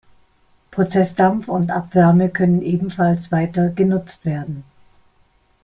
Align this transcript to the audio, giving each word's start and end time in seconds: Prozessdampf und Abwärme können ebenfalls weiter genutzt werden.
Prozessdampf 0.71 1.47
und 1.47 1.69
Abwärme 1.69 2.29
können 2.29 2.63
ebenfalls 2.63 3.31
weiter 3.31 3.69
genutzt 3.69 4.25
werden. 4.25 4.63